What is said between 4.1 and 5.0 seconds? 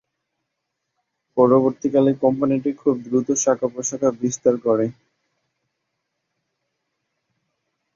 বিস্তার করে।